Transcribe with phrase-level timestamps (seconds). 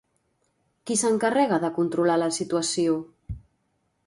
[0.89, 3.01] Qui s'encarrega de controlar la situació?